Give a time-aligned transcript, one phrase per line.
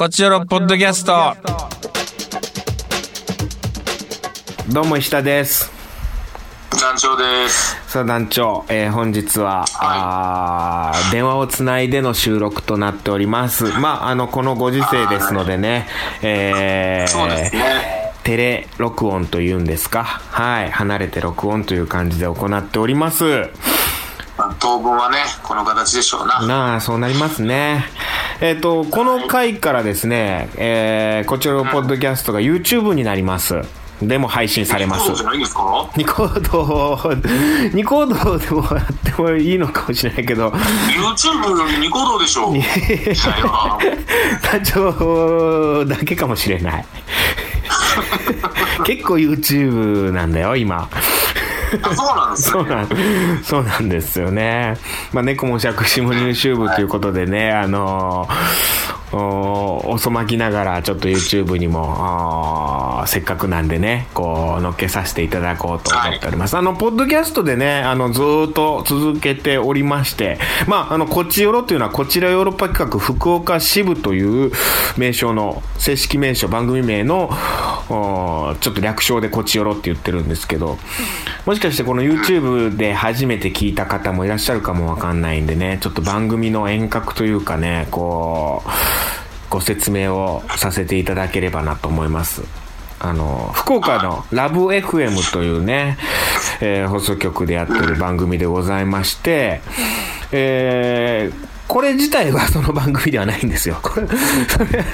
[0.00, 1.36] こちらのポッドキャスト。
[4.72, 5.70] どうも石田です。
[6.80, 7.76] 団長です。
[7.86, 13.64] さあ団長、えー本日は、あー電話をつないでの収録となっております。
[13.78, 15.86] まあ、あの、このご時世ですのでね、
[16.22, 18.14] えーそうですね。
[18.22, 20.04] テレ録音というんですか。
[20.04, 20.70] はい。
[20.70, 23.50] 離れて録音という感じで行っております。
[24.38, 26.46] まあ当分はね、この形でしょうな。
[26.46, 27.84] なあ、そうなりますね。
[28.40, 33.60] えっ、と、この回からですね、えーこちらのポッドキャストが YouTube になります。
[34.02, 35.16] でも配信されますそう。
[35.16, 35.90] じゃないんですか？
[35.94, 37.14] ニコード、
[37.76, 42.56] ニコードでもやってもいいのかもしれないけど、?YouTube よりニコ動でしょう。
[42.56, 42.70] いやい
[43.08, 43.14] や
[44.50, 46.84] 団長だけかもしれない。
[48.86, 50.88] 結構 YouTube なんだよ、今。
[51.82, 52.60] あそうなんですね。
[52.60, 52.88] そうなん、
[53.42, 54.76] そうなんですよね。
[55.12, 66.56] まあ、猫も借子も入手部ということでね、あのー、遅まきながらちょっと YouTube にも、せっかくなんでね、こう、乗っけさせていただこうと思っております。
[66.56, 74.52] あの、ポッドキャストでね、あの、ずーっと続けておりまして、まあ、あの、こちよろというのは、こちらヨーロッパ企画福岡支部という
[74.96, 77.30] 名称の、正式名称、番組名の、
[77.88, 80.78] おちょっと略称でこちよろって言ってるんですけど、
[81.44, 88.68] もしかしてこの YouTube で初めて聞いた方もいらっしゃるかもわかんないんでね、ちょっと番組の遠隔というかね、こう、
[89.50, 92.42] ご説明をさせていただければなと思います。
[93.00, 95.98] あの、福岡のラブ FM というね、
[96.60, 99.60] えー放送局でやってる番組でございまして、
[100.32, 103.78] えーこれ自体はその番組ではないんですよ。
[103.80, 104.08] これ、
[104.48, 104.84] それ、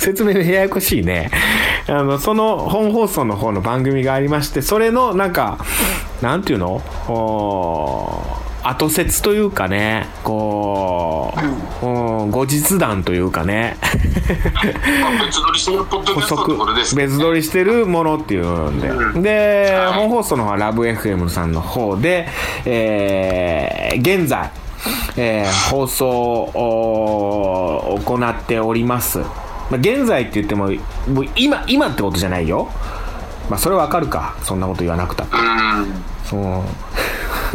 [0.00, 1.30] 説明ややこしいね。
[1.86, 5.56] あの、その本放送の方の番組がありまして、それのなんか、
[6.22, 6.82] なんていうの？
[8.68, 11.32] 後説というかね、こ
[11.82, 11.88] う、う
[12.26, 13.76] ん後日談というかね、
[15.00, 17.06] まあ別撮りしてるポッドキャストってことですね。
[17.06, 22.28] 別撮りしてるものっていうんで、うんで、はい本放送の方はラブ FM さんの方で、
[22.64, 24.50] えー現在、
[25.16, 29.18] えー放送を行っております。
[29.18, 29.24] ま
[29.72, 30.70] あ、現在って言っても、
[31.36, 32.68] 今、今ってことじゃないよ。
[33.48, 34.36] まあ、それわかるか。
[34.42, 35.36] そんなこと言わなくたって。
[35.36, 36.04] うん。
[36.24, 36.62] そう。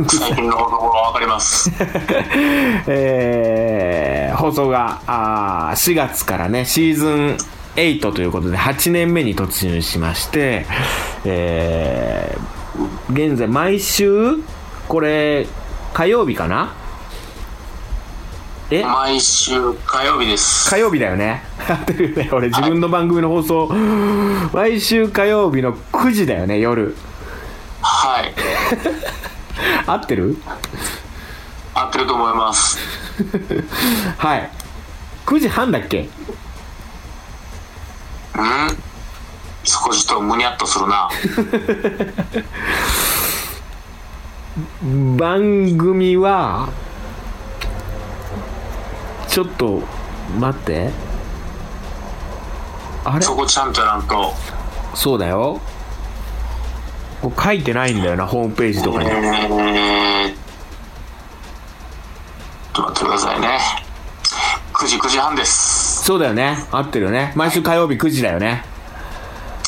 [0.08, 1.70] 最近のところはわかります。
[2.88, 7.38] えー放送があー4月からねシーズン
[7.76, 10.66] 8ということで8年目に突入しまして、
[11.26, 12.62] えー
[13.12, 14.38] 現在毎週
[14.88, 15.46] これ
[15.94, 16.74] 火曜日かな
[18.72, 20.70] え毎週火曜日です。
[20.70, 23.68] 火曜日だよね合ってるよね俺自分の番組の放送
[24.54, 26.96] 毎週火曜日の9時だよね夜
[27.82, 28.34] はい。
[29.86, 30.38] 合ってる？
[31.74, 32.78] 合ってると思います。
[34.18, 34.50] はい
[35.26, 36.08] 9時半だっけ？
[38.36, 38.78] うん？
[39.66, 41.10] 少しとむにゃっとするな。
[45.18, 46.70] 番組は
[49.32, 49.82] ちょっと
[50.38, 50.90] 待って。
[53.06, 53.22] あれ？
[53.22, 54.34] そこちゃんとやらんと。
[54.94, 55.62] そうだよ。
[57.22, 59.10] こう書いてないんだよなホームページとかに。
[59.10, 60.36] えー、
[62.74, 63.60] ちょっと待ってくださいね。
[64.74, 66.04] 9時、9時半です。
[66.04, 66.66] そうだよね。
[66.70, 67.32] 合ってるよね。
[67.38, 68.66] 毎週火曜日9時だよね。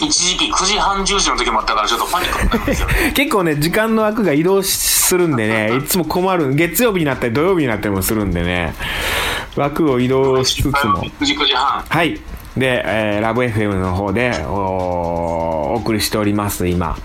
[0.02, 3.14] 一時期9時半10時の時もあったからちょっとパニックになったんですよね。
[3.16, 6.54] 結構ね時間の枠が移動するんでねいつも困る。
[6.54, 8.74] 月曜日になったり土曜日になったりもするんでね
[9.56, 11.82] 枠を移動しつつも9時、9時半。
[11.82, 12.20] はい。
[12.58, 14.54] で、えーラブ FM の方でお
[15.74, 16.96] お送りしております、今。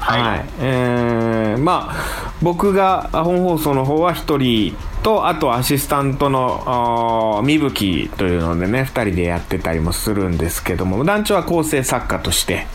[0.00, 0.44] はい。
[0.60, 12.66] えーまあ、僕が本放送の方は一人と、あとアシスタントの、みぶきというのでね、二人でやってたりもするんですけども、団長は構成作家として、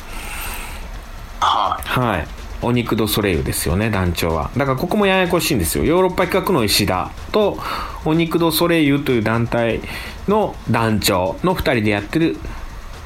[1.40, 2.00] はい。
[2.00, 2.28] はい。
[2.68, 4.52] お肉ドソレイユですよね、団長は。
[4.58, 5.86] だからここもややこしいんですよ。
[5.86, 7.58] ヨーロッパ企画の石田と、
[8.04, 9.80] お肉ドソレイユという団体
[10.28, 12.36] の団長の二人でやってる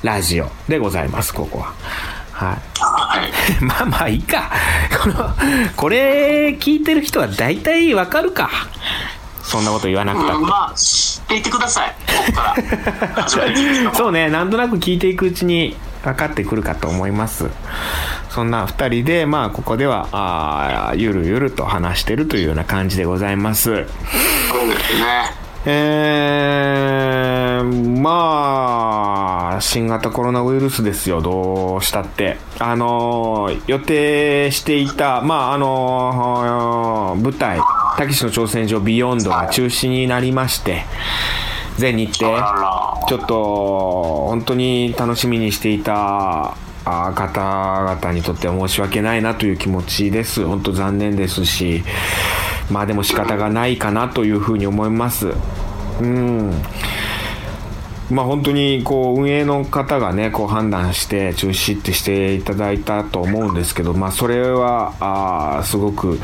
[0.01, 1.73] ラジオでございます、ここは。
[2.31, 2.57] はい。
[2.79, 3.31] はい。
[3.63, 4.49] まあまあいいか。
[5.03, 5.29] この、
[5.75, 8.49] これ聞いてる人は大体わかるか。
[9.43, 10.43] そんなこと言わなくたって。
[10.43, 11.95] まあ、知っていてください。
[12.07, 12.55] ここか
[13.15, 13.27] ら。
[13.93, 17.49] そうね、なんとなく聞いていくうちに分かってくるかと思います。
[18.29, 23.63] そんな二人で、まあ、ここでは、あーゆるゆると話してるというような感じでございます。
[23.63, 25.41] そうですね。
[25.63, 32.37] えー、まあ、新型コロナウイルスですよ、どうしたって。
[32.57, 37.59] あのー、予定していた、まあ、あのー舞台、
[37.97, 40.83] たけしの挑戦状ビヨンドが中止になりまして、
[41.77, 42.37] 全日程。
[43.07, 50.45] ちょっと本当に楽しみにしていたあ方々にとっては申し訳ないなという気持ちです。
[50.45, 51.83] 本当残念ですし
[52.69, 55.33] まあでも仕方がないかなというふうに思います。
[55.99, 56.53] うん
[58.11, 66.19] まあ本当にこう運営の方がねこう判断して中止ってしていただいたと思うんですけどまあそれはあーすごく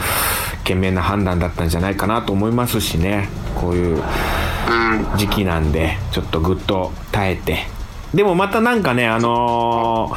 [0.66, 5.18] 賢明な判断だったんじゃないかなと思いますしねこういううん。
[5.18, 7.66] 時期なんでちょっとぐっと耐えて
[8.14, 10.10] でもまたなんかねあの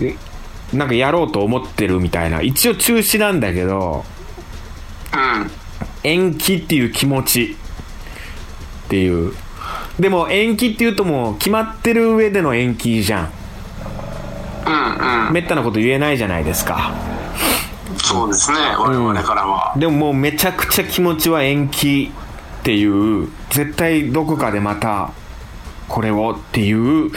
[0.00, 0.16] ーえ
[0.76, 4.04] なんかやろうと思ってるみたいな一応中止なんだけど
[5.14, 5.50] うん。
[6.02, 7.56] 延期っていう気持ち
[8.84, 9.32] っていう
[9.98, 13.32] でも延期っていうともう決まってる上での延期じゃん。
[14.66, 15.32] うんうん。
[15.32, 16.92] めったなこと言えないじゃないですか。
[17.98, 19.74] そうですね、我々からは。
[19.76, 22.12] でももうめちゃくちゃ気持ちは延期
[22.60, 25.12] っていう絶対どこかでまた
[25.88, 27.10] これをっていう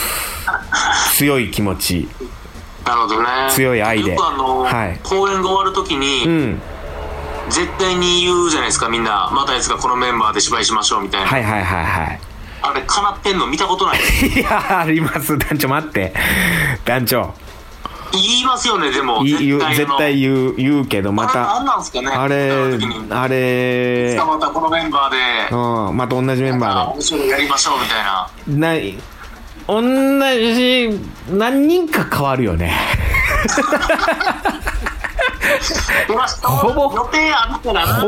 [1.16, 2.08] 強い気持ち。
[2.84, 3.28] なるほどね。
[3.50, 4.16] 強い愛で。
[4.18, 5.00] あの、はい。
[5.02, 6.62] 公演が終わるときに、うん
[7.50, 9.30] 絶対に言うじゃないですか、みんな。
[9.32, 11.26] またやつがこのメンバーで芝居しましょうみたいな。
[11.26, 12.20] はいはいはいはい。
[12.62, 13.98] あれ、かなってんの見たことない。
[13.98, 15.38] いやあります。
[15.38, 16.12] 団長待って。
[16.84, 17.34] 団長。
[18.12, 19.24] 言いますよね、でも。
[19.24, 19.74] い言うあの。
[19.74, 21.40] 絶対言う言うけどまた。
[21.46, 22.50] 何なんすかねあれ
[23.10, 24.16] あれ。
[24.16, 25.16] またこのメンバーで、
[25.50, 28.28] うんまた同じメンあバ面白いやりましょうみたいな。
[28.48, 28.98] ーでない
[29.68, 29.82] 同
[30.54, 31.00] じ
[31.30, 32.72] 何人か変わるよね
[36.42, 36.98] ほぼほ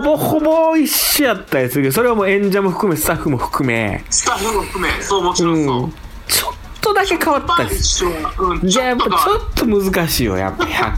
[0.01, 4.05] ぼほぼ一緒やったりするけどそれはもう演者も含めスタッフも含め。
[4.11, 5.83] スタッフも含め、そう、もちろんそう。
[5.85, 5.93] うん。
[6.27, 8.09] ちょっとだけ変わったりすう
[8.55, 10.93] ん、じゃあやっぱちょっと難しいよやっぱ100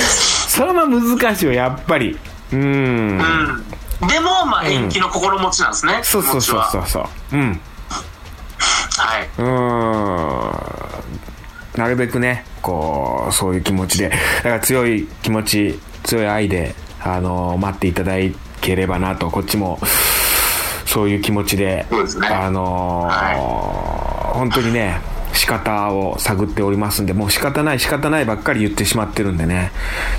[0.48, 2.18] それは難しいよやっぱり。
[2.52, 2.60] うん。
[2.60, 2.64] う
[4.04, 4.08] ん。
[4.08, 6.00] でも、まあ、延期の心持ちなんですね。
[6.02, 6.80] そうそうそう気持ちは。
[6.80, 7.04] そうそう
[7.36, 7.60] うん。
[8.98, 9.28] はい。
[9.38, 9.44] うー
[11.78, 11.80] ん。
[11.80, 18.14] なるべくねこうそういう気持ちでだから強い気持ち強い愛であの待っていただ
[18.60, 19.78] ければなとこっちも
[20.84, 22.26] そういう気持ちでそうですね。
[22.26, 23.08] あの
[24.34, 25.00] 本当にね
[25.32, 29.70] 仕方を探っておりますんでもう仕方ない仕方ないばっかり言ってしまってるんでね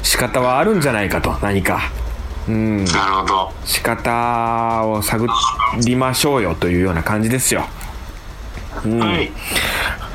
[0.01, 1.91] 仕方はあるんじゃないかと何か。
[2.47, 2.85] うん。
[2.85, 3.51] なるほど。
[3.65, 5.27] 仕方を探
[5.83, 7.65] りましょうよというような感じですよ。
[8.71, 9.31] はい。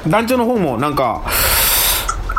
[0.08, 1.22] 団長の方もなんか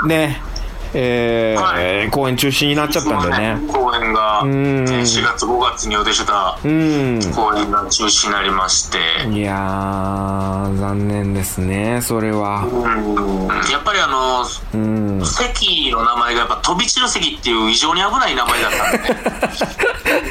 [0.04, 0.53] ね
[0.94, 3.58] えーはい公演中止になっちゃったんでね。
[3.68, 4.48] 公演が、ん。
[4.86, 7.20] 4月5月に予定してたうん。
[7.34, 8.98] 公演が中止になりまして、
[9.32, 12.66] いやー残念ですねそれは。
[12.66, 13.72] うん。
[13.72, 15.26] やっぱりあの、うん。
[15.26, 19.10] 席の名前がやっぱ飛び散る席っていう異常に危ない名前だったんで、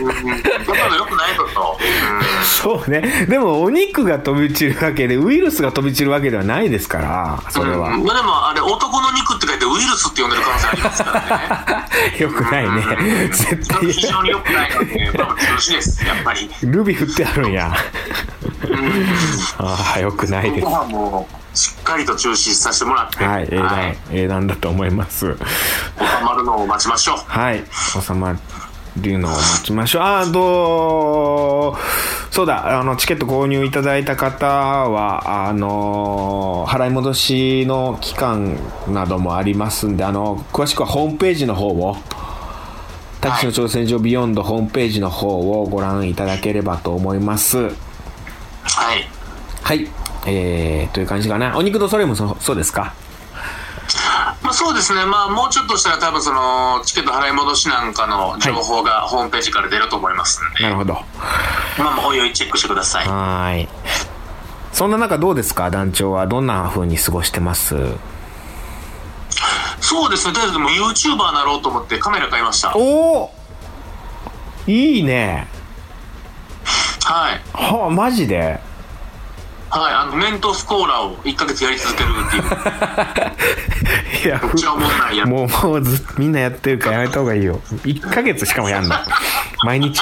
[0.01, 1.53] うん、やっぱ良くないこと。
[1.53, 1.79] と、
[2.45, 3.27] そうね。
[3.29, 8.05] でもお肉が飛び散るわけでウイルスが飛び散るわけではないですからそれは、うん。
[8.05, 13.29] まあでもあれ男の肉って書いてウイルスって呼んでる可能性ありますからねよくないね。
[13.29, 13.93] 絶対。
[13.93, 16.49] 非常に良くないので、まあ、中止ですやっぱり。
[16.63, 17.73] ルビ振ってあるんや。
[19.59, 20.65] ああよくないです。
[20.65, 23.25] ここはもうしっかりと中止させてもらって。
[23.25, 23.99] はい英断、はい。
[24.13, 25.27] 英断だと思います。
[25.27, 25.37] 収
[26.25, 27.17] まるのを待ちましょう。
[27.27, 27.65] はい。
[27.71, 28.35] 収ま
[28.97, 30.03] るのを待ちましょう。
[30.03, 31.77] ああと
[32.31, 32.81] そうだ。
[32.81, 38.57] あのチケット購入いただいた方はあの払い戻しの期間
[38.89, 41.97] などもありますんであの詳しくはホームページの方を
[43.21, 45.29] タクシーの挑戦状ビヨンドホームページの方
[45.63, 47.59] をご覧いただければと思います。
[47.59, 49.07] はい。
[49.63, 49.89] はい。
[50.27, 51.57] えー、という感じかな。
[51.57, 52.83] お肉とそれもそそうですか？
[52.83, 53.02] ま
[54.53, 60.95] あ、そうですね、まあ、もうちょっとしたら多分そのチケット払い戻しなんかの情報がホームページから出ると思いますんで、なるほど。
[60.95, 63.09] まあ、まあおいおいチェックしてください。
[63.09, 63.69] はーい。
[64.73, 65.71] そんな中どうですか？
[65.71, 67.77] 団長はどんな風に過ごしてます？
[69.81, 70.35] そうですね。
[70.35, 72.69] とりあえずもう YouTuber なろうと思ってカメラ買いました。
[72.69, 73.31] はいおお
[74.67, 75.49] いいね。
[77.05, 77.41] はい。
[77.53, 78.61] はあマジで？
[79.75, 82.43] あのメントスコーラを1ヶ月やり続けるっていう。
[84.27, 85.29] いやめっちゃおもんないやつ。
[85.29, 87.61] もうもうずみんなやってるからやめた方がいいよ。
[87.85, 88.95] 1ヶ月しかもやんの
[89.65, 90.01] 毎日。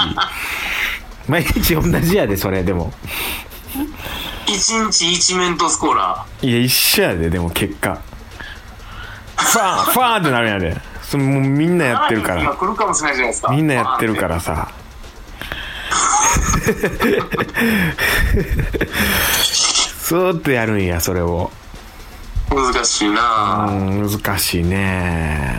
[1.28, 2.92] 毎日同じやでそれでも。
[4.46, 7.98] 1日1メントスコーラいや一緒やででも結果。
[9.36, 10.80] ファーンファーンってなるんやで。
[11.02, 13.52] それもうみんなやってるか今ら来るかもしれないじゃないですか。
[13.52, 14.68] みんなやってるからさ
[19.42, 21.50] スーッとやるんやそれを。
[22.50, 23.68] 難しいな。
[23.70, 25.56] 難しいね。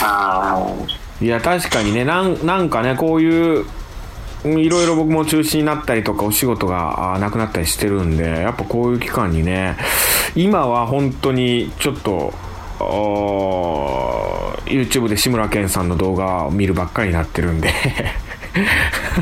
[0.00, 0.72] あ
[1.20, 1.26] い。
[1.26, 3.64] や確かにねなんなんかねこういう
[4.44, 9.76] いろいろ僕も中止になったりとかお仕事があなくなったりしてるんでやっぱこういう期間にね
[10.36, 12.32] 今は本当にちょっと
[14.66, 17.72] YouTube で志村けんさんの動画を見るばっかりになってるんで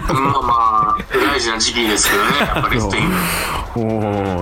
[0.09, 3.11] まあまあ、大事な時期ですけどね、やっぱりスペイン。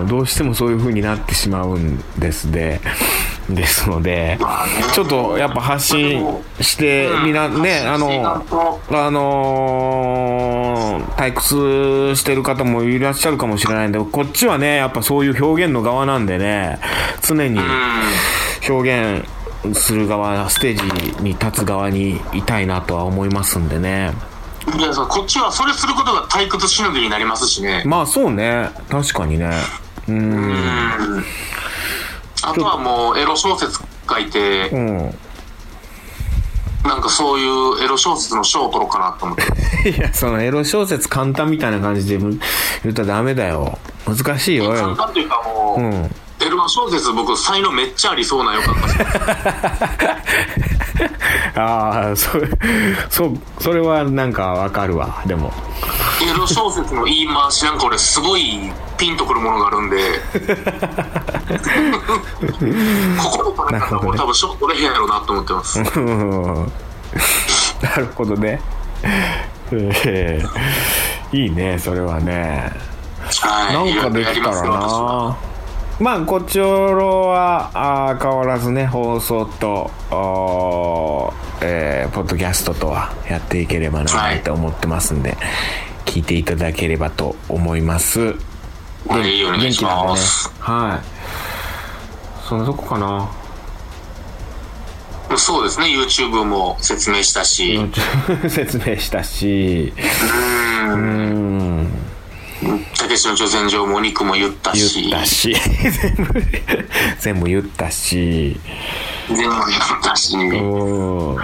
[0.07, 2.81] どうしてもそういう風になってしまうんですで
[3.51, 4.39] ですので
[4.95, 6.25] ちょっとやっぱ発信
[6.61, 8.45] してみなねあの
[8.91, 16.79] あのー退屈してる方もいらっしゃるかもしれないんでこっちはねやっぱそういう表現の側なんでね
[17.23, 17.59] 常に
[18.69, 19.27] 表現
[19.79, 24.13] する側ステージに立つ側にいたいなとは思いますんでね
[24.79, 27.83] いやそうこっちはそれすることが退屈しのぎになりますしね。
[27.87, 29.51] まあそうね確かにね
[30.09, 30.53] うんう
[31.19, 31.25] ん。
[32.43, 35.15] あとはもうエロ小説書いてう、ん
[36.85, 39.39] なんかそういうエロ小説の賞を取ろうかなと思っ
[39.83, 39.89] て。
[39.89, 42.39] いや、そのエロ小説簡単みたいな感じで言
[42.91, 43.79] ったらダメだよ。
[44.07, 44.71] 難しいよ。
[44.71, 46.15] 簡単というかもう、うん。
[46.41, 50.74] エロ小説僕才能めっちゃありそうなよかったです。
[51.57, 52.49] ああ、それ、
[53.09, 55.23] そう、それはなんかわかるわ。
[55.27, 55.53] でも。
[56.23, 59.97] エロ小説の言い回しなんか俺すごいピンとくるものがあるんで。
[63.19, 65.81] ここで取れたら俺多分賞取れへんやろうなと思ってます。
[65.81, 66.73] う ん
[67.83, 68.61] なるほどね。
[69.73, 70.49] えー
[71.35, 72.71] いいね、それはね。
[73.41, 73.75] はい。
[73.95, 75.37] なんかできたらな。
[76.01, 79.91] まあ、こちおろはあー変わらずね、放送と、
[81.63, 85.37] えーポッドキャストとはやっていければなはいと思ってますんで、
[86.05, 88.21] 聞いていただければと思います。
[89.09, 90.53] はい、お願いします。。
[90.59, 92.47] はい。
[92.49, 93.29] そんなとこかな。
[95.37, 97.81] そうですね、YouTube も説明したし、
[98.49, 99.93] 説明したし、
[100.87, 101.54] うん
[103.15, 106.43] う、ん、たけしの挑戦状もお肉も言った言し、ったし、全部、
[107.19, 108.61] 全部言ったし、
[109.29, 109.59] 全部言っ
[110.03, 110.43] たし、う
[111.35, 111.39] ん。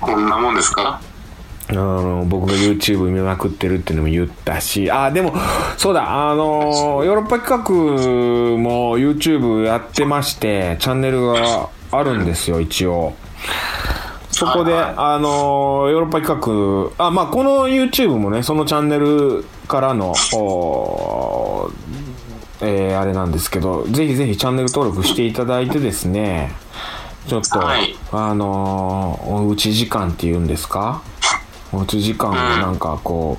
[0.00, 1.00] こんなもんですか？
[1.66, 5.34] あの僕が YouTube 見まくってるっていうのも言ったし、あ、でも、
[5.78, 7.70] そうだ、あの、ヨーロッパ企画
[8.58, 13.14] も YouTube やってまして、チャンネルがあるんですよ、一応。
[14.34, 14.94] そこで、はいはい。
[14.96, 21.70] あの、ヨーロッパ企画、あ、まあ、この YouTube もね、そのチャンネルからの、お
[22.60, 26.52] えーあれなんですけど、ぜひぜひチャンネル登録していただいてですね、
[27.28, 27.96] ちょっと、はい。
[28.12, 31.02] あのーおうち時間っていうんですか？
[31.72, 33.38] おうち時間をなんかこ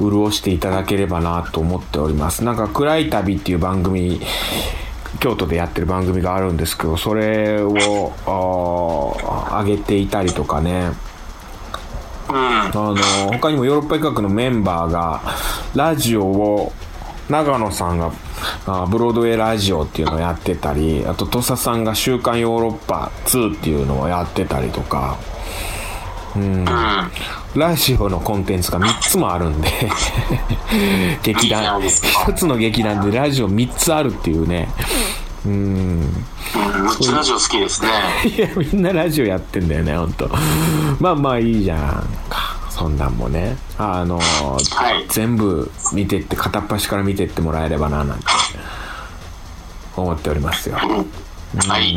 [0.00, 2.44] う、潤していただければなと思っております。
[2.44, 4.20] なんか、暗い旅っていう番組、
[5.20, 10.92] 京都でやってる番組があるんですけど、それを、上げていたりとかね、
[12.28, 12.34] うん。
[12.34, 12.94] あの
[13.32, 15.22] 他にもヨーロッパ企画のメンバーが
[15.74, 16.72] ラジオを
[17.28, 18.12] 長野さんが
[18.66, 25.18] あブロードウェイラジオっていうのをやってたりあと土佐さんが「週刊ヨーロッパ2」っていうのをやってたりとか
[26.38, 26.64] うん
[27.56, 29.68] ラジオのコンテンツが3つもあるんで
[31.22, 34.68] 劇団ないですか1つの劇団でラジオ3つあるっていうね
[35.46, 37.88] うんうん、むっちゃラジオ好きですね。
[38.36, 40.28] いや、みんなラジオやってんだよね、ほんと。
[40.98, 41.78] まあまあいいじゃん
[42.28, 42.58] か。
[42.70, 43.56] そんなんもね。
[43.78, 48.24] あの、はい全部見てって、片っ端から見てってもらえればな、なんて
[49.96, 50.76] 思っておりますよ。
[50.76, 51.96] はい。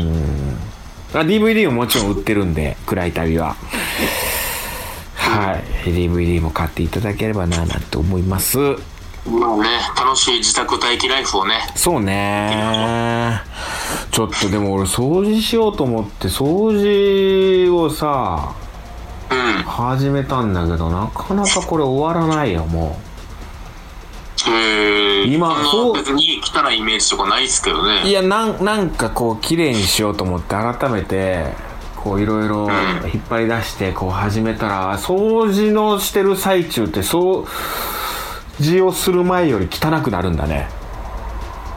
[1.14, 3.56] あ DVD ももちろん売ってるんで、暗い旅は。
[5.36, 5.62] はい。
[5.90, 8.58] DVD も買っていただければな、なんて思います。
[8.58, 8.74] ま
[9.54, 13.40] あね、楽しい自宅待機ライフをね、そうね。
[14.10, 18.54] ちょっとでも俺掃除しようと思って、掃除をさ、
[19.30, 19.62] うん。
[19.62, 22.98] 始めたんだけどなかなかこれ終わらないよも
[24.46, 28.10] えー、今そう別に家汚いイメージとかないですけどういね。
[28.10, 31.46] やなんなんかこう綺麗にしようと思って改めて
[32.02, 32.70] こういろいろん
[33.12, 37.46] 引っ張り出してこう始めたら掃除のしてる最中って掃
[38.60, 40.68] 除をする前より汚くなるんだね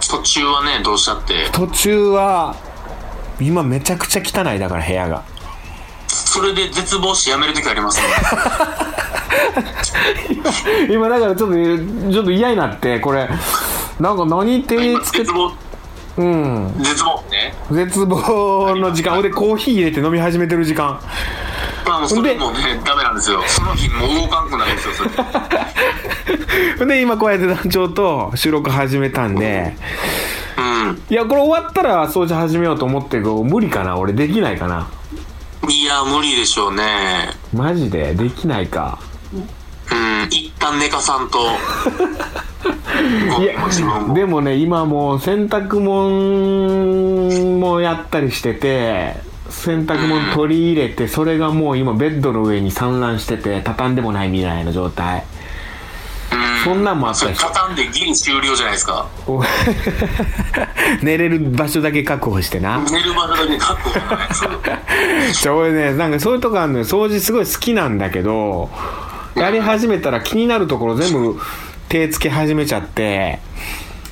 [0.10, 1.50] 途中はね、どうしたって。
[1.52, 2.56] 途中は
[3.40, 5.24] 今めちゃくちゃ汚いだから部屋が
[6.08, 8.08] それで絶望しやめるときありますね。
[10.94, 11.56] 今だからちょっと
[12.12, 13.30] ちょっと嫌になってこれ
[14.00, 15.52] なんか何手に今つけ絶望、
[16.18, 17.54] うん絶望ね。
[17.72, 21.00] 絶望の時間俺コーヒー入れて飲み始めてる時間
[21.86, 23.44] まあそれもね、ダメなんですよ。
[23.48, 25.04] その日もう動かんくなるんですよ、そ
[26.80, 26.86] れ。
[26.96, 29.76] で今こうやって団長と収録始めたんで
[30.58, 31.02] うん。
[31.10, 33.98] いやこれ終わったら掃除始めようと思ってるけど無理かな？
[33.98, 34.88] 俺できないかな？
[35.70, 37.30] いや、無理でしょうね。
[37.54, 38.14] マジで？
[38.16, 39.00] できないか
[39.92, 40.28] うん。
[40.30, 41.40] 一旦寝かさんと、
[43.40, 49.16] いやでもね今もう洗濯物もやったりしてて
[49.50, 55.24] 洗濯物取り入れてそれがもう今ベッドの上に散乱してて畳んでもないみたいな状態。
[56.64, 59.08] そんなんもあったし畳んでギリ終了じゃないですか。
[61.04, 62.80] 寝れる場所だけ確保してな。
[62.80, 63.92] 寝る場所だけ確保
[65.32, 66.86] じゃ俺ねなんかそういうとこあるのよ。
[66.86, 68.72] 掃除すごい好きなんだけど
[69.36, 71.40] やり始めたら気になるところ全部
[71.90, 73.40] 手つけ始めちゃって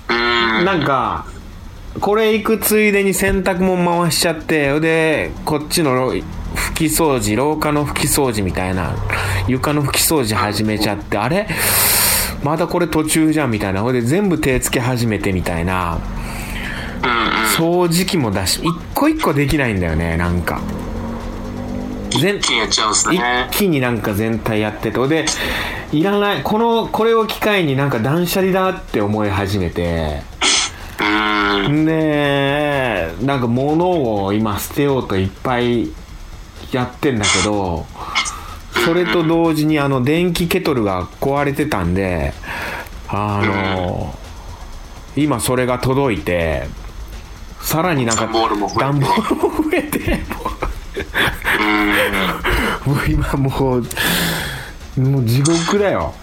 [0.10, 1.26] なんか
[2.00, 6.24] これ行くついでに洗濯物回しちゃってでこっちの拭
[6.76, 8.96] き掃除廊下の拭き掃除みたいな
[9.48, 11.48] 床の拭き掃除始めちゃってあれ？
[12.44, 13.82] まだこれ途中じゃんみたいな。
[13.82, 16.00] ほいで全部手つけ始めてみたいな。
[17.58, 20.62] 掃除機もだし一個一個できないんだよねなんか
[22.20, 23.48] 全一気にやっちゃうんですね。
[23.52, 25.26] 一気になんか全体やっててで
[25.92, 30.22] いらないこのこれを機会になんか断捨離だって思い始めて。
[31.86, 35.90] でなんか物を今捨てようといっぱい
[36.72, 37.86] やってんだけど
[38.86, 42.34] それと同時にあの電気ケトルが壊れてたんで
[43.08, 44.14] あの
[45.16, 46.68] 今それが届いて
[47.62, 50.20] さらになんか段ボールも増えて
[52.86, 56.14] もう今もうもう地獄だよ。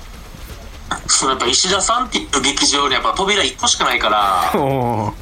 [1.07, 5.15] そのやっぱ石田さんっていう劇場にやっぱ扉1個しかないからも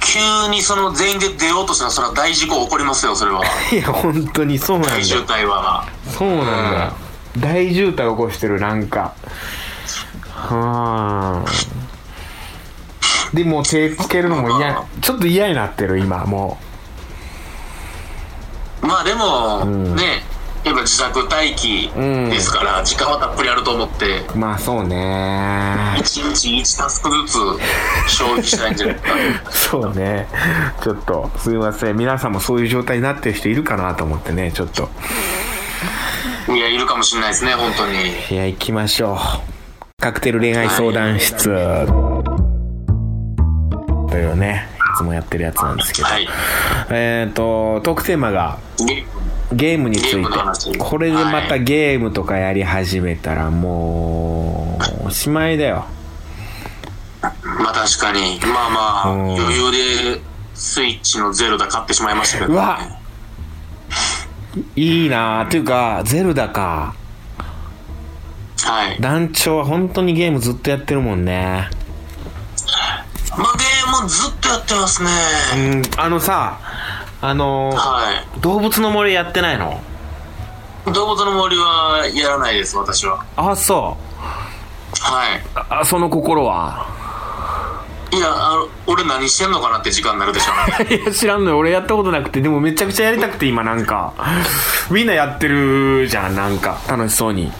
[0.00, 3.42] 急にその全員で出ようとしたらそれは大事故起こりますよそれは。
[3.72, 5.86] ういや本当にそうなんだ大渋よ滞は。
[6.16, 6.92] そうなんだよ。
[7.38, 9.14] 大渋滞起こしてるなんか。
[10.30, 11.44] はあ。
[13.34, 14.84] でもう手つけるのも嫌。
[15.00, 16.58] ちょっと嫌になってる今も
[18.86, 19.96] まあでも、ん。
[19.96, 20.22] ね
[20.64, 21.90] やっぱ自宅待機
[22.30, 24.22] ですから、時間はたっぷりあると思って。
[24.34, 24.96] うまあそうね。
[25.98, 27.38] 1日1タスクずつ
[28.08, 29.10] 消費したいんじゃないか。
[29.52, 30.26] そうね。
[30.82, 31.96] ちょっとすいません。
[31.96, 34.88] 皆さんもそういう状態になってる人いるかなと思ってねちょっと。
[36.48, 37.98] いやいるかもしれないですね本当に。
[38.30, 40.02] いや行きましょう。
[40.02, 41.44] カクテル恋愛相談室。
[44.10, 44.66] というね。
[44.72, 46.28] いつもやってるやつなんですけど、はい。
[46.90, 49.04] えっ、とトークテーマがで
[49.52, 50.72] ゲームについ話。
[50.72, 55.86] てこれでまたゲームとかやり始めたらもうおしまいだよ。
[57.22, 58.38] まあ確かに。
[58.42, 59.34] まあまあうん。
[59.36, 60.20] 余裕で
[60.54, 62.78] スイッチのゼロダ買ってしまいましたけど、うわ。
[64.76, 66.94] いいなあというかゼルダか。
[68.62, 69.00] はい。
[69.00, 71.68] 団長は本当にゲームずっとやってるもんね。
[73.36, 73.64] まあゲ
[74.06, 75.10] ずっとやってますね。
[75.56, 76.58] うんあのさ
[77.20, 79.80] あのは動物の森やってないの？
[80.86, 83.24] い動物の森はやらないです私は。
[83.36, 84.96] あそう。
[85.00, 85.40] はい。
[85.70, 86.86] あその心は？
[88.12, 90.96] いやあの俺何してんのかなって時間になるでしょうね。
[91.02, 91.58] いや知らんのよ。
[91.58, 94.12] 俺やったことなくてでもめちゃくちゃやりたくて今なんか。
[94.90, 96.78] みんなやってるじゃんなんか。
[96.86, 97.50] 楽しそうに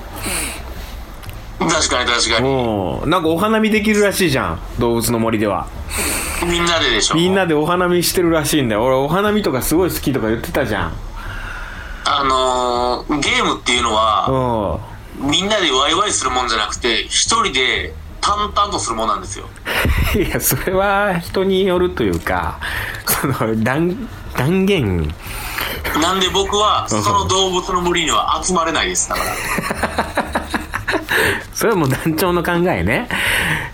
[1.59, 2.49] 確かに確かに。
[2.49, 3.11] うん。
[3.11, 4.61] なんかお花見できるらしいじゃん。
[4.79, 5.67] 動物の森では。
[6.47, 7.14] みんなででしょ。
[7.14, 8.85] みんなでお花見してるらしいんだよ。
[8.85, 10.93] 俺お花見とかすごい好きとか言ってたじゃん。
[12.07, 14.81] あのーゲームっていうのは
[15.19, 19.47] うみんなでワイワイするもんじゃなくて一人で淡々とするもんなんですよ。
[20.14, 22.59] ん いやそれは人によるというか
[23.07, 25.14] その断断言。
[26.01, 29.23] なんで僕はその動物の森には集まれないですだか
[30.17, 30.23] ら
[31.64, 33.09] それはもう団長の考えね。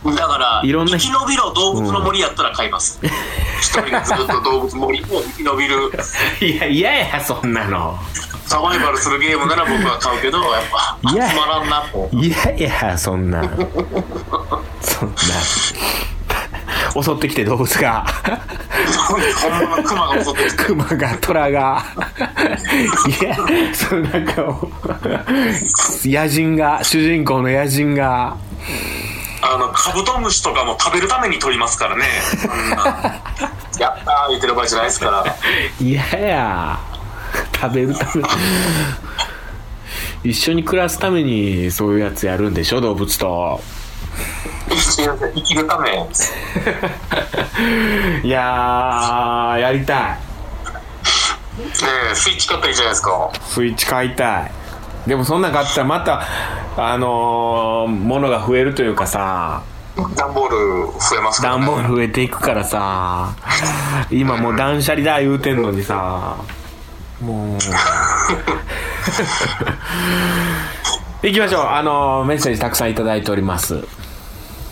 [0.04, 3.00] だからいろんな生き延びろ動物の森やったら買います、
[3.60, 5.90] 一人でずっと動物森を生き延びる。
[6.40, 7.98] いや嫌ややそんなの。
[8.46, 11.30] サバイバルするゲームなら僕は買うけどやっぱいや。
[11.30, 12.08] 集まらんなと。
[12.12, 13.42] 嫌やそんな
[14.80, 15.14] そんな
[16.92, 18.04] 襲ってきて動物が。
[19.40, 21.84] 本物のクマが襲ってきてクマがトラが。
[23.20, 23.36] いや
[23.74, 24.70] そのなんかを
[26.04, 28.36] 野人が主人公の野人が。
[29.42, 32.04] あのカブトムシとかも食べるために取りますからね。
[33.78, 35.24] やったー言ってる場合じゃないですから。
[35.80, 36.78] 嫌や
[37.54, 38.22] 食べるため
[40.22, 43.60] 一緒に暮らすためにそういうやつやるんでしょ動物と
[45.34, 45.90] 生きるため。
[48.22, 50.00] いやーやりたい。
[50.02, 50.18] ね
[52.12, 53.30] えスイッチ買ったらいいじゃないですか？
[53.42, 54.52] スイッチ買いたい。
[55.06, 56.22] でもそんなん買ったらまた
[56.76, 59.62] あのー、物が増えるというかさ。
[60.16, 60.56] 段ボール
[60.92, 63.34] 増えますから、ね、段ボール増えていくからさ。
[64.10, 66.36] 今もう断捨離だ言うてんのにさ。
[67.20, 67.58] もう。
[71.22, 71.66] 行きましょう。
[71.66, 73.84] あの、メッセージたくさんいただいております。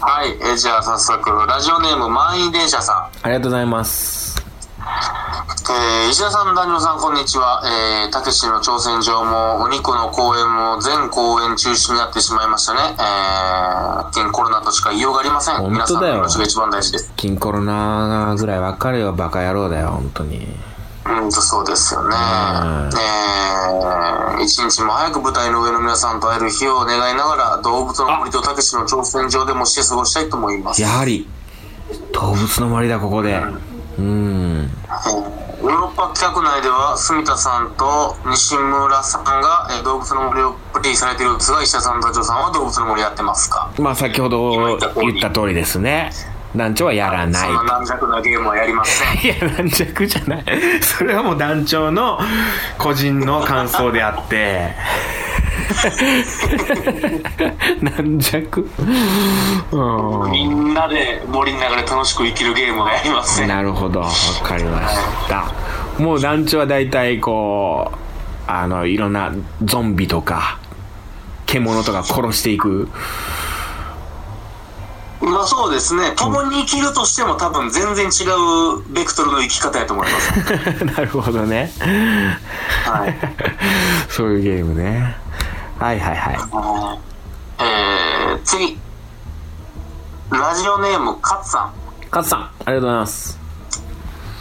[0.00, 0.30] はい。
[0.52, 2.96] えじゃあ早速、ラジオネーム満員電車さん。
[2.96, 4.36] ありがとうございます。
[5.70, 7.62] えー石田さん、男女さん、こんにちは。
[7.64, 12.80] えー、たけしの挑戦状も、お肉の公演も、全公演中止になってしまいましたね。
[12.96, 15.56] えー、現コロナとしか言いようがありません。
[15.56, 17.12] 本皆さん当だよの命が一番大事です。
[17.16, 20.48] 金コロナぐらいわかるよ、バカ野郎だよ、本当に。
[21.08, 22.14] うんと、そうですよね。
[22.14, 22.90] うん
[24.38, 30.82] えー、一日も早く舞台の上の皆さんと会える日を願いながら、動物の森とたけしの挑戦状でもして過ごしたいと思います。
[30.82, 31.28] やはり、
[32.12, 33.42] 動物の森だ、ここで。
[33.98, 34.70] うん。
[35.60, 43.68] ヨーロッパ企画内では住田さんと西村さんが、えー動物の森をプレイされているんですが石田さんとジョーさんは動物の森やってますか？
[43.78, 46.12] まあ、先ほど言った通りですね。
[46.56, 50.44] 団長はやらないそんな軟弱なゲームはやりません いや、軟弱じゃない。
[50.80, 52.18] それはもう団長の
[52.78, 54.74] 個人の感想であって。
[57.82, 58.68] 軟弱
[59.70, 63.46] うみんなで森の中で楽しく生きるゲームはやりません。
[63.46, 64.00] んなるほど。
[64.00, 64.08] わ
[64.42, 64.96] かりまし
[65.28, 65.52] た。
[66.02, 67.98] もう団長は大体こう、
[68.50, 69.32] あの、いろんな
[69.62, 70.58] ゾンビとか、
[71.46, 72.88] 獣とか殺していく。
[75.20, 78.24] まあそうですね共に生きるとしても多分全然違
[78.78, 81.72] うベクトルの生き方やと思います なるほどね。
[82.84, 83.18] はい
[84.08, 85.16] そういうゲームね。
[85.78, 86.38] はいはいはい。
[87.60, 88.78] えー、次
[90.30, 91.72] ラジオネームカツさん
[92.10, 93.47] 勝さん、ありがとうございます。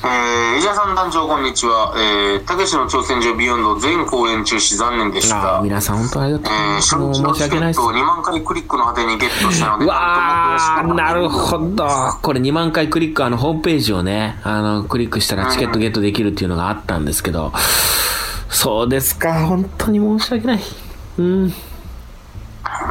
[0.03, 1.93] えー、伊沢さん団長こんにちは。
[1.97, 5.61] えー、たけしの挑戦状ビヨンド全公演中止残念でしあたあ、。
[5.63, 7.91] 皆さん本当ありがとうございえー、初日のチケ申し訳ないですットを。
[7.91, 11.29] 2万回クリックの果てにゲットしたので、うわー、なるど。
[11.29, 11.87] ほど。
[12.21, 17.51] これ2万回クリック、あの、ホームページをね、あの、クリックしたらチケットゲットできるっていうのがあったんですけど、
[18.49, 20.59] そうですか、本当に申し訳ない。
[21.17, 21.53] うん。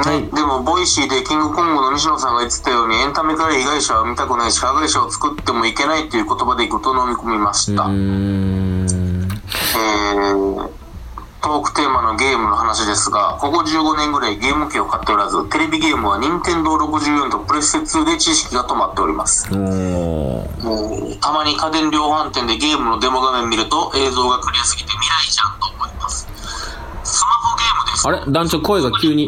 [0.04, 7.84] ね、でも、 Voicy でキングコングの西野さんが言ってたように、エンタメから被害者は見たくないし、加害者を作ってもいけないっていう言葉でぐっと飲み込みました。
[7.84, 9.26] うーん。
[9.76, 10.70] えー、
[11.40, 19.48] トークテーマのゲームの話ですが、ここ15年ぐらいゲーム機を買っておらず、テレビゲームは任天堂64とプレステ2で知識が止まっております。
[19.54, 26.28] もうたまに家電量販店でゲームのデモ画面見ると映像がクリアすぎて未来じゃんと思います。
[27.04, 28.08] スマホゲームです。
[28.08, 28.32] あれ？
[28.32, 29.26] 団長声が急に、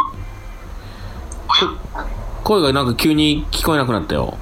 [2.45, 4.25] 声がなんか急に聞こえなくなったよ。
[4.25, 4.37] おり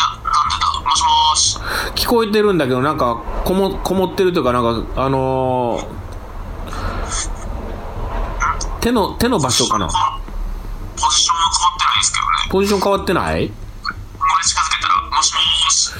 [0.00, 0.66] ゃ、なんでだ？
[0.82, 1.58] もしもーし。
[1.94, 5.98] 聞こえてるんだけど、なんか、こも、こもってるというか、なんか、あのー
[8.80, 9.86] 手の、手の場所かな？
[9.86, 9.92] ポ
[11.10, 12.30] ジションは変わってないですけどね。
[12.50, 13.48] ポジション変わってない？
[13.48, 13.54] こ
[13.88, 15.92] れ近づけたら、もしもーし。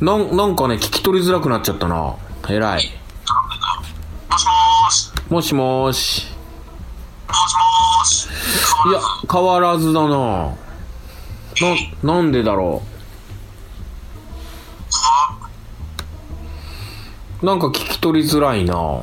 [0.00, 2.16] なん、なんかね、聞き取りづらくなっちゃったな。
[2.48, 2.60] 偉い。
[2.60, 2.92] なんでだ？
[4.30, 5.12] もしもーし。
[5.30, 6.33] もしもーし。
[8.86, 9.00] いや、
[9.32, 10.08] 変わらずだな。
[10.08, 10.56] な、
[12.02, 12.82] なんでだろ
[17.42, 17.46] う。
[17.46, 19.02] なんか聞き取りづらいな。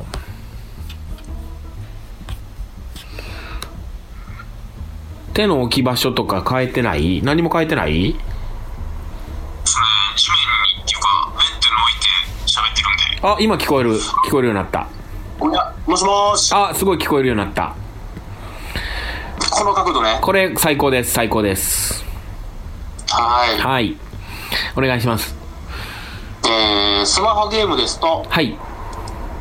[5.32, 7.22] 手の置き場所とか変えてない？
[7.22, 8.12] 何も変えてない？
[8.12, 9.84] ですね、
[10.16, 10.36] 地面
[10.76, 12.06] にっていうか、ベッドに置いて
[12.46, 13.26] 喋ってるんで。
[13.28, 13.96] あ、今聞こえる。
[13.96, 14.86] 聞こえるようになった。
[15.40, 16.52] おや、もしもーし。
[16.54, 17.74] あ、すごい聞こえるようになった。
[19.52, 20.18] この角度ね。
[20.22, 21.12] これ最高です。
[21.12, 22.02] 最高です。
[23.08, 23.58] はい。
[23.58, 23.96] はい。
[24.76, 25.34] お願いします。
[26.46, 28.56] えー、スマホゲームですと、はい。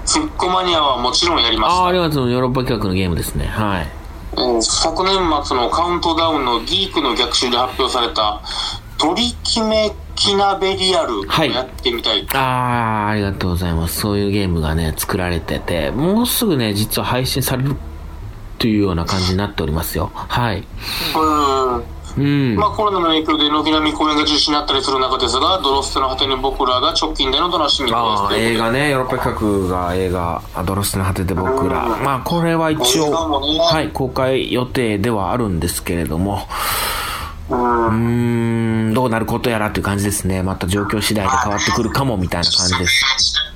[0.06, 1.88] フックマニアはもちろんやりましああ、た。
[1.88, 2.32] ありがとう。
[2.32, 3.46] ヨーロッパ企画のゲームですね。
[3.48, 3.88] はい。
[4.34, 5.14] えー昨年
[5.46, 8.42] 末のカウントダウンのギークの逆襲で発表された、
[8.98, 12.28] トリキメキナベリアルをはいやってみたい。
[12.34, 14.00] ああ、ありがとうございます。
[14.02, 17.76] そういうゲームがね、作られてて、もうすぐね、実は配信される
[18.62, 20.12] というような感じになっておりますよ。
[20.14, 20.64] はい。
[21.18, 22.22] うん。
[22.22, 22.56] うん。
[22.56, 28.42] まあコロナの影響で軒並み公演が中止になったりする中ですが、ドロステの果てに僕らが直近での楽しみああ、です。
[28.54, 31.88] 映画ね、ヨーロッパ企画が映画、アドロスの果てで僕ら。
[32.04, 36.48] まあ、これは一応、はい、公開予定ではあるんですけれども、
[37.50, 40.44] うん、どうなることやらっていう感じですね。
[40.44, 43.51] また状況次第で変わってくるかもみたいな感じです。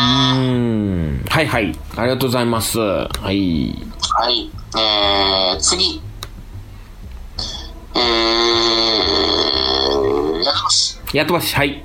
[0.00, 1.78] うん、はいはい。
[1.96, 2.80] ありがとうございます。
[2.80, 3.74] はい。
[4.00, 4.50] はい。
[4.76, 6.02] えー、次。
[7.94, 8.02] えー、
[10.42, 11.00] やります。
[11.12, 11.54] やってます。
[11.54, 11.84] はい。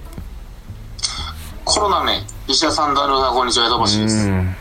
[1.64, 4.28] コロナね、石田さん、ダルさん、こんにちは、やとばしです。
[4.28, 4.56] うん。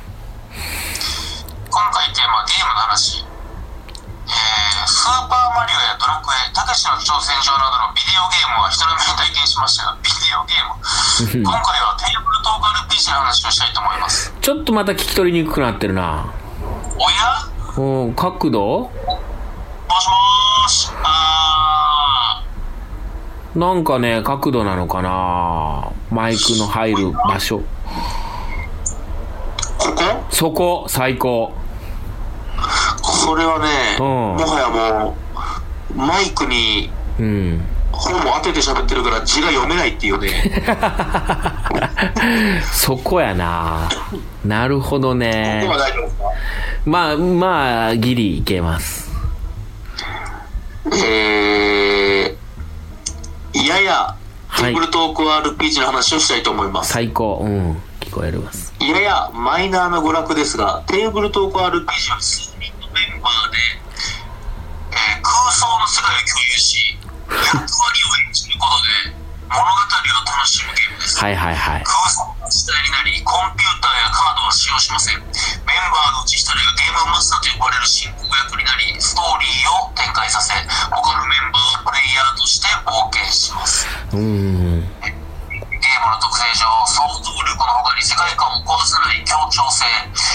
[1.70, 3.24] 今回テーマはゲームの話。
[3.24, 11.42] えー、スーパーマリオやドラクエ、たけしの挑戦状などのビデオゲームは人の目に体験しましたが、ビデオゲーム。
[11.42, 14.32] 今回はテーブルトーク RPG の話をしたいと思います。
[14.40, 16.32] ちょっとまた聞き取りにくくなってるな。
[16.96, 17.82] おや？
[17.82, 18.60] うん、角度？
[18.80, 18.90] も
[20.00, 20.90] しもーし。
[21.04, 22.42] あ
[23.54, 25.90] なんかね、角度なのかな？
[26.10, 27.58] マイクの入る場所。
[27.58, 27.62] ー、
[29.78, 30.02] ここ？
[30.30, 31.52] そこ、最高。
[33.26, 34.68] これはね、うんもはや
[35.04, 35.16] も
[35.90, 37.62] う、マイクにうん。
[37.92, 40.28] 本も当てて喋ってるから字が読めないっていうね。
[42.72, 43.88] そこやな
[44.44, 45.76] なるほどね今。
[45.76, 46.24] 大丈夫ですか？
[46.86, 49.08] まあ、まあ、ギリいけます。
[50.92, 54.14] えー、やや、
[54.48, 56.92] はいテーブルトーク RPG の話をしたいと思います。
[56.92, 57.38] 最高。
[57.42, 57.82] うん。
[58.00, 58.72] 聞こえます。
[58.80, 62.48] ややマイナーな娯楽ですが、テーブルトーク RPG は数人
[62.80, 63.58] のメンバーで、
[64.92, 66.47] えー空想の世界を共有し、
[67.28, 69.76] 役割を演じることで物語を
[70.28, 71.18] 楽しむゲームです。
[71.20, 71.84] はいはいはい。
[71.84, 75.18] 空想の時代になり、コンピューターやカードは使用しません。
[75.20, 75.32] メン
[75.88, 80.52] バーのうち一人がゲームマスターと呼ばれる進行役になり、ストーリーを展開させ、
[80.92, 83.88] 他のメンバーはプレイヤーとして冒険します。
[84.12, 84.84] うん。
[84.84, 89.84] ゲームの特性上、想像力の他に世界観を壊さない協調性、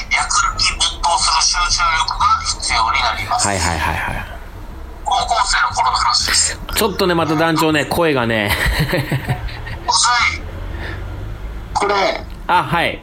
[0.10, 3.48] 役に没頭する集中力が必要になります。
[3.48, 4.33] はいはいはいはい。
[5.14, 6.60] 高校生の頃の話です。
[6.76, 8.96] ちょっとね、また団長ね、声がね、は
[9.86, 10.42] い。
[11.74, 11.94] これ、
[12.48, 13.00] あ、はい。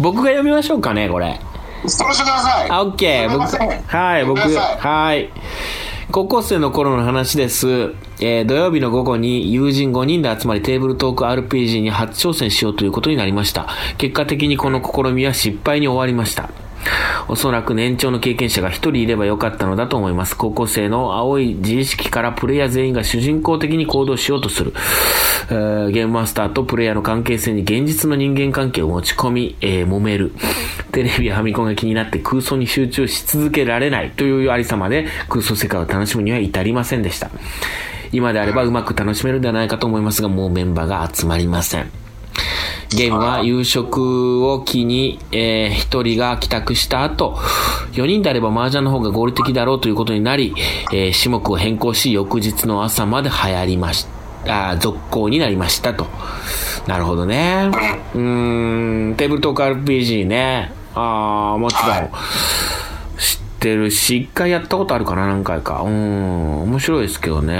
[0.00, 1.38] 僕が読みましょうかね、これ。
[1.86, 2.70] ストロしてください。
[2.70, 3.30] あ、オッケー。
[3.30, 3.44] 僕、
[3.86, 5.30] はい、僕、はい。
[6.10, 7.94] 高校生の頃の話です。
[8.20, 13.68] えー土曜日の午後に友人5人で集まりテーブルトーク RPG に初挑戦しようということになりました。
[13.98, 16.48] 結果的にこの試みは失敗に終わりました。
[17.28, 20.36] おそらく年長の経験者が一人いればよかったのだと思います。
[20.36, 24.72] 高校生の青い自意識からプレイヤー全員が主人公的に行動しようとする。
[25.50, 30.32] えーゲームマスターとプレイヤーの関係性に現実の人間関係を持ち込み、えー揉める。
[30.92, 37.30] テレビやファミコンが気になって空想に集中し続けられないというありさまで空想世界を楽しむには至りませんでした。
[38.12, 42.05] 今であればうまく楽しめるんではないかと思いますが、もうメンバーが集まりません。
[42.94, 47.34] ゲームは夕食を機に、えー一人が帰宅した後、
[47.92, 50.54] 4人であれば麻雀の方が合理的だろうということになり、
[50.92, 54.04] えー種目を変更し、翌日の朝まで流行りまし
[54.44, 54.70] た。
[54.70, 56.06] あー続行になりましたと。
[56.86, 57.70] なるほどね。
[58.14, 60.72] うーん、テーブルトーク RPG ね。
[60.94, 61.90] あー、もちろん。
[61.90, 62.10] はい
[63.18, 65.80] 知ってるし、一回やったことあるかな、何回か。
[65.80, 67.56] うん、面白いですけどね。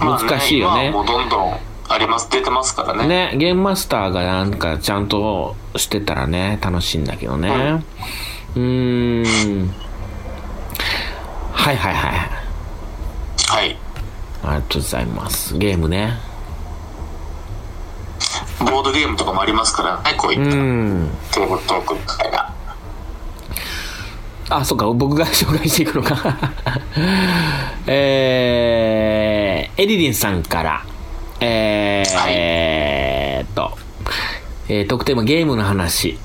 [0.00, 3.06] 難しいよねまあ今はもうどんどんあります、出てますからね。
[3.30, 7.84] ね、ゲームマスターがなんかちゃんとしてたらね、楽しいんだけどね。
[8.56, 9.74] うーん。
[11.52, 12.12] はいはいはい。
[13.46, 13.76] はい。
[14.42, 15.56] ありがとうございます。
[15.56, 16.14] ゲームね。
[18.58, 21.10] ボードゲームとかもありますからね、こうういったん。
[21.32, 22.52] テーブルトークみたいな。
[24.50, 26.36] あ、そっか、僕が紹介していくのか。
[27.86, 30.82] えー、エリリンさんから、
[31.44, 33.76] えー、はいえーっと、
[34.68, 36.18] えー、特テーマゲームの話。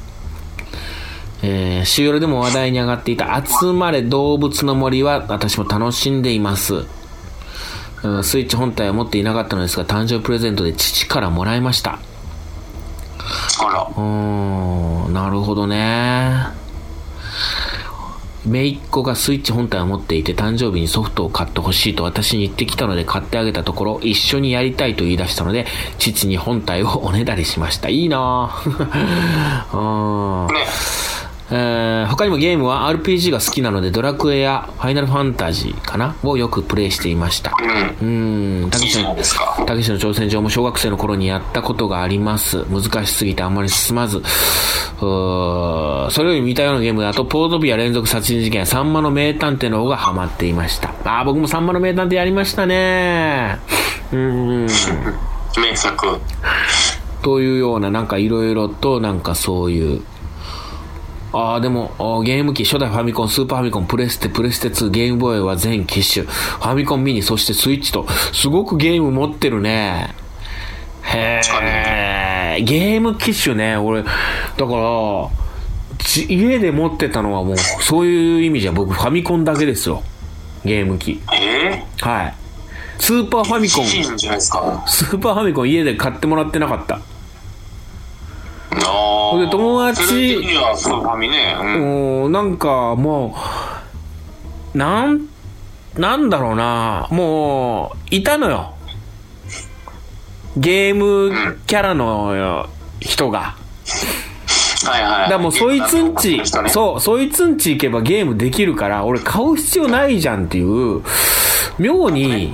[1.41, 6.86] えー、週夜でも話題に上がっていた集まれ動物の森は私も楽しんでいます。
[8.03, 11.99] うんスイッチ本体は持っていなかったのですが、誕生日プレゼントで父からもらいました。
[13.62, 13.82] あら。
[13.82, 16.47] うーん、なるほどね。
[18.49, 25.67] 姪っ子がスイッチ本体を持っていて誕生日にソフトを買ってほしいと私に言ってきたので買ってあげたところ一緒にやりたいと言い出したので
[25.99, 27.89] 父に本体をおねだりしました。
[27.89, 29.69] いいなぁ。
[29.77, 30.63] うんね。
[31.51, 31.79] えー
[32.19, 36.17] 他にもゲームは RPG が好きなのでドラクエやファイナルファンタジーかな？
[36.23, 37.53] をよくプレイしていました。
[37.58, 37.69] うん。
[37.69, 42.65] うーん、たけしのの挑戦状も小学生の頃にやったことがあります。
[42.65, 44.17] 難しすぎてあんまり進まず。
[44.17, 50.89] うーそれより似たようなゲームだと、ポートビア連続殺人事件やサンマの名探偵の方がハマっていました。
[51.05, 53.60] あー、僕もサンマの名探偵やりましたね。
[54.12, 54.67] うーん。
[55.58, 56.19] 名作。
[57.21, 60.01] というような、なんかいろいろと、なんかそういう、
[61.32, 70.15] ああ、でも、ゲーム機、初代ファミコン、スーパーファミコン、プレステ、プレステ2、ゲームボーイは全機種、ファミコンミニ、そしてスイッチと、すごくゲーム持ってるね。
[71.04, 71.42] へ
[72.58, 74.13] え、ゲーム機種ね、俺、だか
[74.58, 75.30] ら、
[76.00, 80.04] ち家で持ってたのはもう、そういう意味じゃ僕、ファミコンだけですよ。
[80.65, 81.22] ゲーム機。
[81.32, 82.34] えはい。
[82.98, 83.86] スーパーファミコン。
[83.86, 87.00] スーパーファミコン家で買ってもらってなかった。
[88.71, 89.39] ああ。
[89.39, 91.58] で友達にはスーファミね。
[91.60, 92.23] うん。
[92.25, 93.36] うん、なんかも
[94.73, 95.27] う、なん、
[95.97, 98.73] なんだろうな、もう、いたのよ。
[100.58, 102.67] ゲームキャラの
[102.99, 103.55] 人が。
[104.86, 105.29] はいはい。
[105.29, 111.01] だもうそいつんち、そう、そいつんち行けばゲームできるから、俺買う必要ないじゃんっていう、
[111.77, 112.53] 妙に、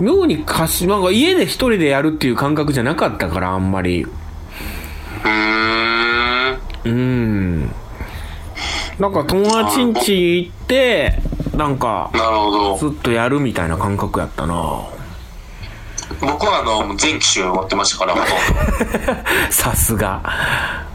[0.00, 4.06] 妙に貸し、なんか家で一人でやるっていう感覚じゃなかったから、あんまり。
[6.84, 6.94] うーん。
[6.94, 7.72] うん。
[8.98, 11.18] なんか友達んち行って、
[11.56, 12.76] なんか、なるほど。
[12.76, 14.86] ずっとやるみたいな感覚やったな
[16.20, 19.22] 僕はあの、全機種持ってましたから、ほとんど。
[19.50, 20.20] さすが。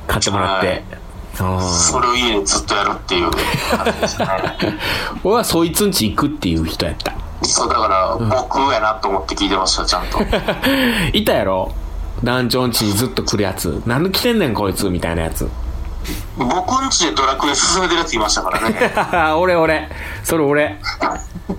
[0.08, 0.84] 買ってもらって。
[1.40, 4.26] あそれを家でずっとやるっていう感じですね。
[4.26, 4.74] ー
[5.24, 7.14] 俺はそいつんち行くっていう人やった。
[7.42, 10.20] そう、だから、僕やなと思って聞いてました、ちゃんと。
[11.14, 11.72] いたやろ
[12.24, 13.82] 団長んちにずっと来るやつ。
[13.86, 15.50] なんで来てんねんこいつみたいなやつ。
[16.38, 18.76] 僕んちでドラクエ進めてるやついましたからね。
[19.38, 19.90] 俺俺。
[20.24, 20.80] それ俺。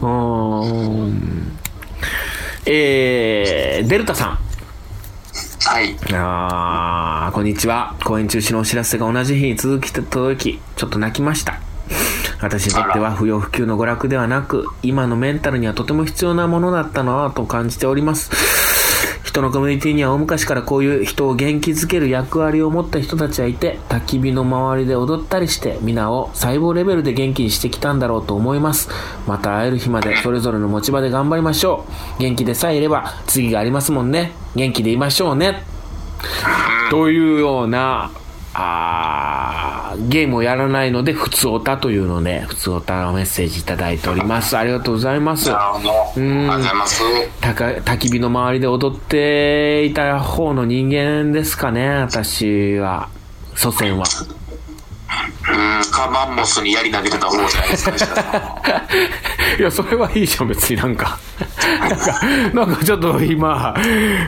[0.00, 1.58] うーん。
[2.66, 4.38] えー、デルタさん。
[5.64, 5.96] はい。
[6.12, 7.94] あー、こんにちは。
[8.04, 11.60] 公演中止のお知らせが同じ日に続き届き、ちょっと泣きました。
[12.40, 18.30] 私にとっては不要不急の娯楽ではなく、今のメンタルにはとても必要なものだったなぁと感じております。
[19.38, 28.88] 人のコミュニティには大昔からこういう人を元気づける役割を持った人たちはいて、焚き火の周りで踊ったりして、皆を細胞レベルで元気にしてきたんだろうと思います。
[29.28, 31.84] また会える日までそれぞれの持ち場で頑張りましょ
[32.18, 32.22] う。
[32.22, 34.32] 元気でさえいれば次がありますもんね。
[34.56, 35.62] 元気でいましょうね。
[36.90, 38.10] というような、
[38.54, 44.56] あーゲームをやらないので、普通オタというので、普通オタのメッセージいただいております。
[44.56, 45.50] ありがとうございます。
[45.50, 45.90] なるほど。
[45.90, 47.02] ありがとうございます。
[47.40, 53.08] たか焚き火の周りで踊っていた方の人間ですかね、私は。
[53.54, 54.04] 祖先は。
[55.50, 57.92] うん、カマンモスに槍投げてた方じゃないですか、
[59.58, 61.18] いや、それはいいじゃん、別になんか。
[61.80, 62.20] なんか、
[62.54, 63.74] なんかちょっと今、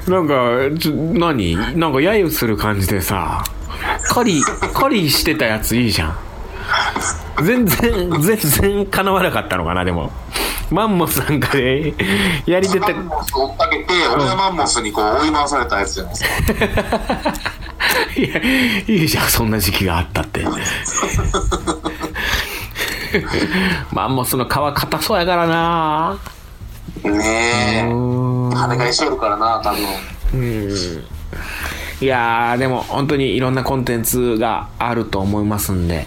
[0.09, 0.35] なんか、
[0.79, 1.57] ちょ何？
[1.77, 3.45] なんか揶揄する感じでさ、
[4.09, 4.43] 狩り、
[4.75, 6.17] 狩りしてたやついいじゃん。
[7.45, 10.11] 全然、全然叶わなかったのかな、でも。
[10.71, 11.95] マンモスなんかで、
[12.47, 16.31] やり出てマン、モスを追っかけて、俺がマンモスにこう追い回されたやつじゃないですか。
[18.17, 18.41] いや、
[18.87, 20.45] いいじゃん、そんな時期があったって。
[23.93, 26.19] マンモスの皮硬そうやからな
[27.03, 27.87] ねえ。
[27.89, 29.79] うん跳ね返しよるからな、多分。
[32.01, 36.07] いやー、でも本当にいろんなコンテンツがあると思いますんで、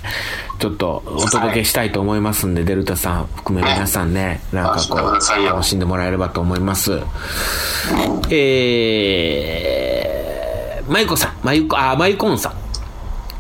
[0.58, 5.00] ちょっとお届けしたいと思いますんで、デルタさん含め皆さんね、なんかこう
[5.42, 7.00] よ楽しんでもらえればと思います。
[8.32, 12.54] えー、まゆこさん、まゆこ、あ、まゆこんさん。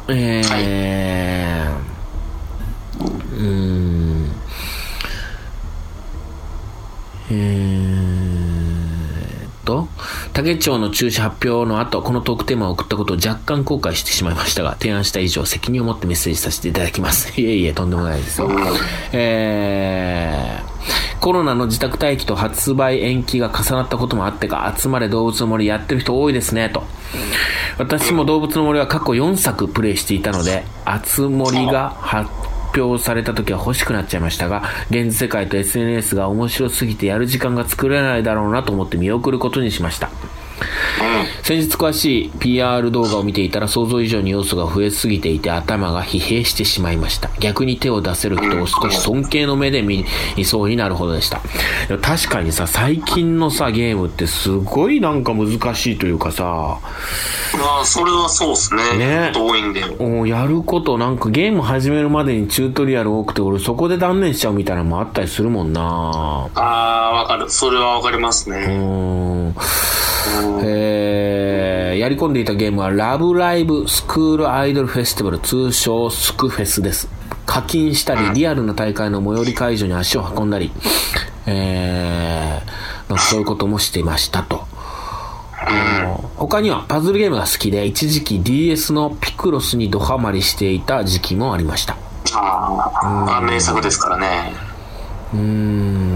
[0.09, 0.45] えー、
[2.99, 4.31] うーん、
[7.31, 7.62] えー
[10.33, 17.31] 竹町の中止発表の後、このトークテーマを送ったことを若干後悔してしまいましたが、提案した以上、責任を持ってメッセージさせていただきます。
[17.39, 18.49] いえいえ、とんでもないですよ。
[19.11, 26.83] えー、コロナの自宅待機と発売延期が重なったこともあってか、集まれ動物の森やってる人多いですね、と。
[27.77, 32.27] 私も動物の森は過去4作プレイしていたので、あつ森が発
[32.81, 40.09] 表された時は欲しくなっちゃいましたが、現実世界と SNS が面白すぎてやる時間が作れないだろうなと思って見送ることにしました。
[41.43, 47.29] 先日詳しい PR 動画を見ていたら想像以上に要素が増えすぎていて頭が疲弊してしまいました。
[47.39, 50.05] 逆に手を出せる人を少し尊敬の目で見
[50.45, 51.41] そうになるほどでした。
[52.01, 58.97] 確かにさ、最近のさ、ゲームってすごいなんか難しいというかさ、まあ、それはそうですね。
[58.97, 59.83] ねいんで。
[59.99, 67.49] おやることなんかゲーム始めるまでにチュートリアル多くて俺そこで断念しちゃうみたいなのもあったりするもんなああ、わかる。
[67.49, 68.65] それはわかりますうね。
[68.67, 69.55] ーん
[70.63, 77.09] えー、やり込んでいたゲームはラブライブスクールアイドルフェスティバル通称スクフェスです。
[77.45, 80.71] 課金したりリアルな大会の最寄り会場に足を運んだり
[81.45, 84.65] えー、なんかそういうこともしていましたと。
[86.35, 91.95] 他にはパズルゲームが好きで一時期 DS のピクロスにドハマりしていた時期もありました。
[92.35, 94.53] あーあ、名作ですからね。
[95.33, 96.12] うーん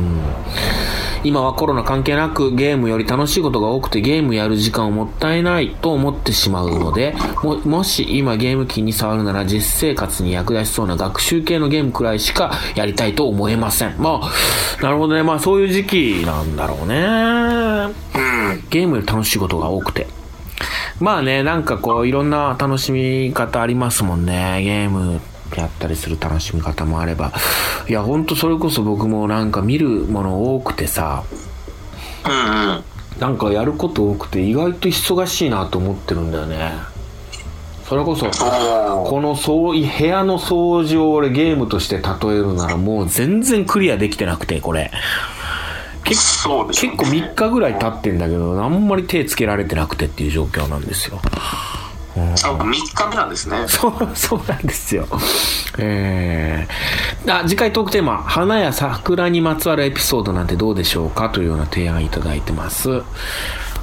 [1.24, 13.96] 今はコロナ関係なくゲームより楽しいことが多くてゲームやる時間をもったいないと思ってしまうのでももし今ゲーム機に触るなら実生活に役立ちそうな学習系のゲームくらいしかやりたいと思えません。
[13.98, 15.24] まあなるほどね。
[15.24, 16.96] まあそういう時期なんだろうね。
[16.96, 18.64] うん。
[18.70, 20.08] ゲームより楽しいことが多くて。
[21.00, 24.62] まあねなんかこういろんな楽しみ方ありますもんね。
[24.64, 25.20] ゲーム
[25.56, 27.32] やったりする楽しみ方もあれば
[27.88, 31.24] いやほんとそれこそ僕もなんか見るもの多くてさ
[32.26, 32.84] うんうん。
[33.20, 36.72] なんかやること多くて意外と忙しいなと思ってるんだよね。
[37.86, 44.92] それこそこのそう部屋の掃除を俺ゲームとして例えるならもう全然クリアできてなくてこれ。
[46.04, 46.92] 結そうですね。
[46.92, 51.20] 結構3日ぐらい経ってんだけどあんまり手つけられてなくてっていう状況なんですよ
[52.22, 53.66] あ3日目なんですね。
[53.68, 55.08] そう、そうなんですよ。
[55.78, 63.04] えー、あ、次回トークテーマ、花や桜にまつわるエピソードなんてどうでしょうかというような提案いただいてます。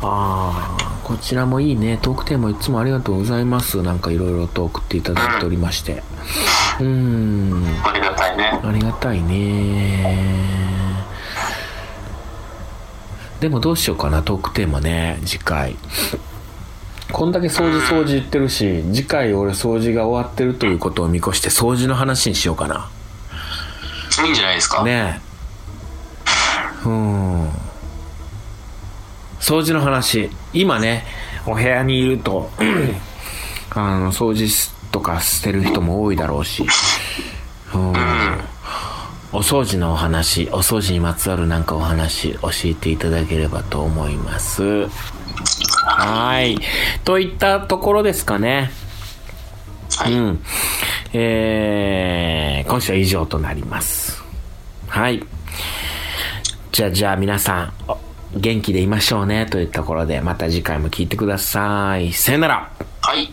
[0.02, 1.98] あー、こちらもいいね。
[2.00, 3.82] トークテーマいつもありがとうございます。
[3.82, 6.02] なんかいろいろと送っていただいておりまして。
[6.80, 8.60] うーん、ありがたいね。
[8.62, 10.44] ありがたいね。
[13.40, 15.76] でもどうしようかな、トークテーマね、次回。
[17.14, 22.90] こんだけ掃除掃除言ってるし、次回俺掃除が終わってるということを見越して掃除の話にしようかな。
[24.24, 24.82] いいんじゃないですか？
[24.82, 25.20] ね
[26.84, 26.88] え。
[26.88, 27.48] うん。
[29.38, 30.28] 掃除の話。
[30.52, 31.04] 今ね、
[31.46, 32.50] お部屋にいると、
[33.70, 34.48] あの、掃除
[34.90, 36.66] とかしてる人も多いだろうし。
[37.74, 37.92] うん。
[39.32, 44.88] お掃除のお話、お掃除にまつわるなんかお話、教えていただければと思います。
[45.84, 46.58] はい。
[47.04, 48.70] といったところですかね。
[49.96, 50.12] はい。
[50.12, 50.42] うん。
[51.12, 54.22] えー、今週は以上となります。
[54.88, 55.24] はい。
[56.72, 57.98] じゃあ、じゃあ皆さん、お
[58.34, 62.12] 元気でいましょうね、というところで、また次回も聞いてください。
[62.12, 62.72] さよなら。
[63.00, 63.32] はい。